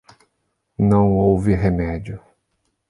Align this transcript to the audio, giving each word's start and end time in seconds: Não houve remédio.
Não 0.79 1.11
houve 1.13 1.53
remédio. 1.55 2.19